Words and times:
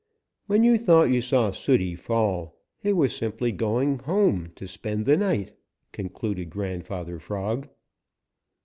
When 0.47 0.63
you 0.63 0.79
thought 0.79 1.11
you 1.11 1.21
saw 1.21 1.51
Sooty 1.51 1.95
fall, 1.95 2.57
he 2.79 2.91
was 2.91 3.15
simply 3.15 3.51
going 3.51 3.99
home 3.99 4.51
to 4.55 4.65
spend 4.67 5.05
the 5.05 5.15
night," 5.15 5.53
concluded 5.91 6.49
Grandfather 6.49 7.19
Frog. 7.19 7.69